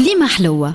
[0.00, 0.74] كليمة حلوة.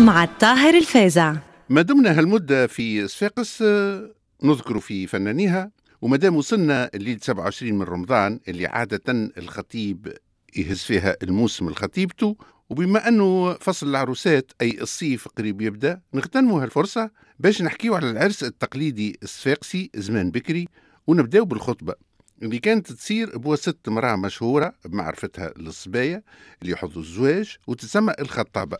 [0.00, 1.34] مع الطاهر الفازع
[1.68, 4.10] ما دمنا هالمدة في صفاقس آه،
[4.42, 5.70] نذكر في فنانيها
[6.02, 10.12] وما دام وصلنا الليل 27 من رمضان اللي عادة الخطيب
[10.56, 12.36] يهز فيها الموسم لخطيبته
[12.70, 19.18] وبما أنه فصل العروسات أي الصيف قريب يبدأ نغتنموا هالفرصة باش نحكيو على العرس التقليدي
[19.22, 20.68] الصفاقسي زمان بكري
[21.06, 22.07] ونبدأو بالخطبة.
[22.42, 26.22] اللي كانت تصير بواسطة امرأة مشهورة بمعرفتها للصبايا
[26.62, 28.76] اللي يحضوا الزواج وتسمى الخطابة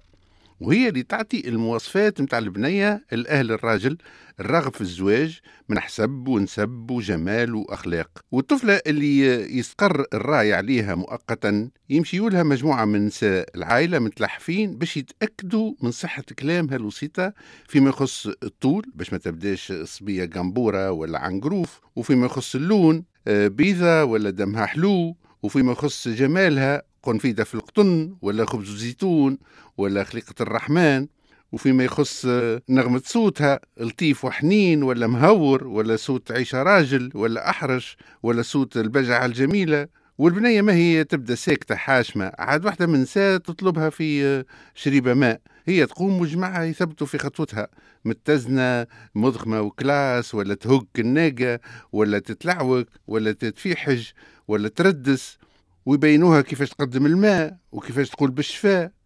[0.60, 3.98] وهي اللي تعطي المواصفات متاع البنية الأهل الراجل
[4.40, 8.10] الراغب في الزواج من حسب ونسب وجمال وأخلاق.
[8.32, 9.18] والطفلة اللي
[9.58, 16.24] يستقر الراي عليها مؤقتا يمشي لها مجموعة من نساء العائلة متلحفين باش يتأكدوا من صحة
[16.38, 17.32] كلامها الوسيطة
[17.68, 24.30] فيما يخص الطول باش ما تبداش صبية جنبورة ولا عنقروف وفيما يخص اللون بيضة ولا
[24.30, 29.38] دمها حلو وفيما يخص جمالها قنفيدة في القطن ولا خبز زيتون
[29.76, 31.06] ولا خليقة الرحمن
[31.52, 37.96] وفيما يخص آه، نغمة صوتها لطيف وحنين ولا مهور ولا صوت عيشة راجل ولا أحرش
[38.22, 39.88] ولا صوت البجعة الجميلة.
[40.18, 45.40] والبنية ما هي تبدأ ساكتة حاشمة عاد واحدة من نساء تطلبها في آه، شريبة ماء.
[45.68, 47.68] هي تقوم وجماعة يثبتوا في خطوتها.
[48.04, 51.60] متزنة مضخمة وكلاس ولا تهك الناقة
[51.92, 54.06] ولا تتلعوك ولا تتفيحج
[54.48, 55.38] ولا تردس.
[55.86, 58.97] ويبينوها كيفاش تقدم الماء وكيفاش تقول بالشفاء.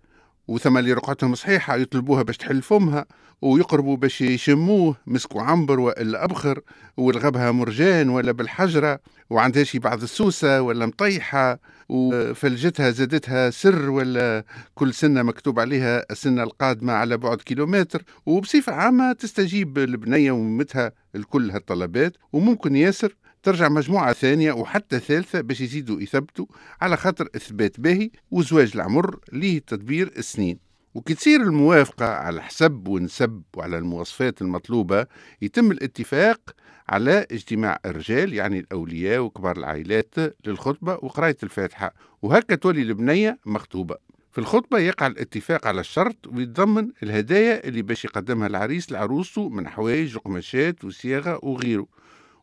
[0.48, 3.06] وثم اللي رقعتهم صحيحة يطلبوها باش تحل فمها
[3.42, 6.60] ويقربوا باش يشموه مسكوا عنبر ولا أبخر
[6.96, 14.94] والغبها مرجان ولا بالحجرة وعندها شي بعض السوسة ولا مطيحة وفلجتها زادتها سر ولا كل
[14.94, 18.02] سنة مكتوب عليها السنة القادمة على بعد كيلومتر.
[18.26, 25.60] وبصفة عامة تستجيب البنية ومتها الكل هالطلبات وممكن ياسر ترجع مجموعة ثانية وحتى ثالثة باش
[25.60, 26.46] يزيدوا يثبتوا
[26.80, 30.58] على خاطر إثبات باهي وزواج العمر ليه تدبير السنين.
[30.94, 35.06] وكي تصير الموافقة على حسب ونسب وعلى المواصفات المطلوبة
[35.42, 36.40] يتم الاتفاق
[36.88, 40.14] على اجتماع الرجال يعني الأولياء وكبار العائلات
[40.46, 41.94] للخطبة وقراية الفاتحة.
[42.22, 43.96] وهكا تولي البنية مخطوبة.
[44.32, 50.16] في الخطبة يقع الاتفاق على الشرط ويتضمن الهدايا اللي باش يقدمها العريس لعروسته من حوايج
[50.16, 51.86] وقماشات وصياغة وغيره.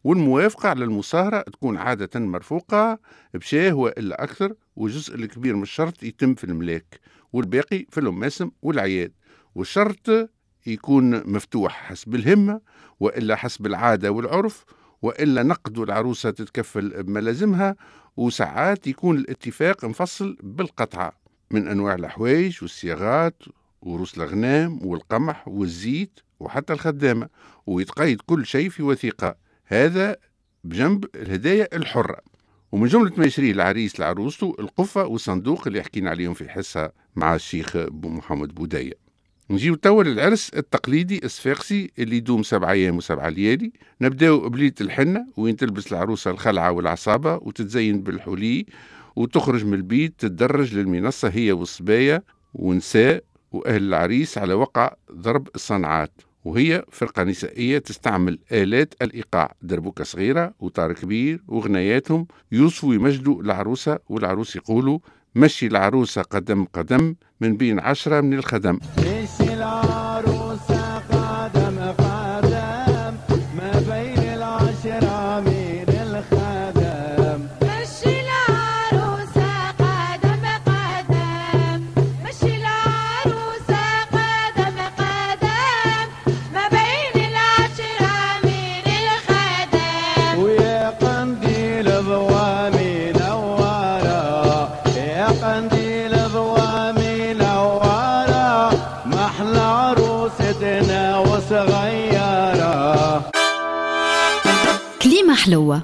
[0.03, 2.99] والموافقة على المصاهرة تكون عادة مرفوقة
[3.33, 6.99] بشاه وإلا أكثر والجزء الكبير من الشرط يتم في الملاك
[7.33, 9.11] والباقي في الأماسم والعياد.
[9.55, 10.29] والشرط
[10.67, 12.61] يكون مفتوح حسب الهمة
[12.99, 14.65] وإلا حسب العادة والعرف
[15.01, 17.75] وإلا نقد العروسة تتكفل بملازمها
[18.17, 21.11] وساعات يكون الاتفاق مفصل بالقطعة
[21.51, 23.43] من أنواع الحوايج والصياغات
[23.81, 27.29] وروس الأغنام والقمح والزيت وحتى الخدامة
[27.67, 29.48] ويتقيد كل شيء في وثيقة.
[29.71, 30.15] هذا
[30.63, 32.17] بجنب الهدايا الحرة.
[32.71, 37.77] ومن جملة ما يشريه العريس لعروسته القفة والصندوق اللي حكينا عليهم في حصة مع الشيخ
[37.77, 38.93] بو محمد بودية.
[39.49, 43.71] نجيو توا للعرس التقليدي الصفاقسي اللي يدوم سبع أيام وسبع ليالي.
[44.01, 48.65] نبداو بليلة الحنة وين تلبس العروسة الخلعة والعصابة وتتزين بالحلي
[49.15, 52.21] وتخرج من البيت تتدرج للمنصة هي والصبايا
[52.53, 56.11] ونساء وأهل العريس على وقع ضرب الصنعات.
[56.45, 59.55] وهي فرقة نسائية تستعمل آلات الإيقاع.
[59.61, 62.27] دربوكة صغيرة وطار كبير وغناياتهم.
[62.51, 64.99] يوصفوا يمجدوا العروسة والعروس يقولوا
[65.35, 68.79] مشي العروسة قدم قدم من بين عشرة من الخدم.
[105.01, 105.81] كليمة حلوة.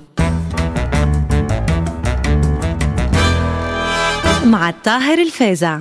[4.46, 5.80] مع الطاهر الفازع.